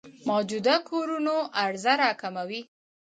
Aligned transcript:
موجوده 0.29 0.75
کورونو 0.89 1.35
عرضه 1.63 1.93
راکموي. 2.01 2.61